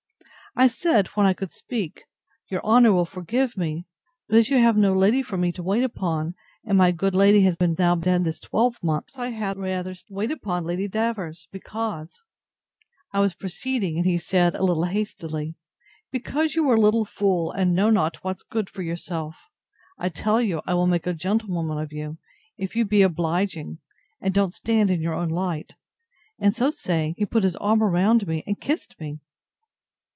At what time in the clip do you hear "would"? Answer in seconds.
10.09-10.09